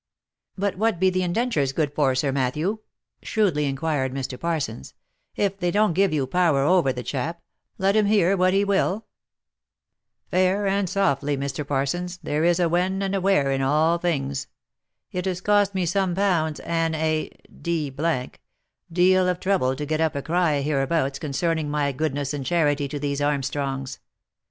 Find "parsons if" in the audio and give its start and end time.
4.39-5.59